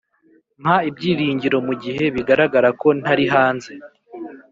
[0.61, 3.71] mpa ibyiringiro mugihe bigaragara ko ntari hanze.